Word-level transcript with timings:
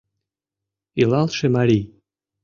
Илалше 1.01 1.45
марий. 1.55 1.83